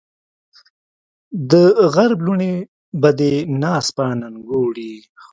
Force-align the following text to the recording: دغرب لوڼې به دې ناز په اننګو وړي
دغرب 1.51 2.19
لوڼې 2.25 2.53
به 3.01 3.09
دې 3.19 3.33
ناز 3.61 3.85
په 3.95 4.03
اننګو 4.11 4.57
وړي 4.65 4.93